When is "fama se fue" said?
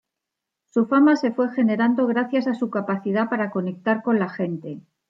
0.87-1.53